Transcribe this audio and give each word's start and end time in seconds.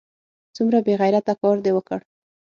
څومره 0.55 0.77
بې 0.85 0.93
غیرته 1.01 1.33
کار 1.41 1.57
دې 1.65 1.71
وکړ! 1.75 1.99